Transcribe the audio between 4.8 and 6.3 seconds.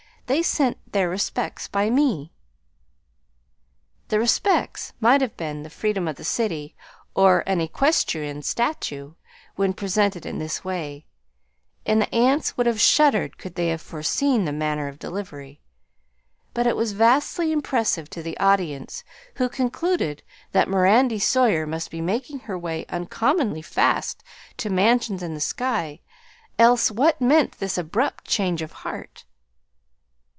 might have been the freedom of the